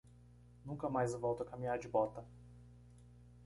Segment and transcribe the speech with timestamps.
[0.65, 2.25] Nunca mais volto a caminhar de bota.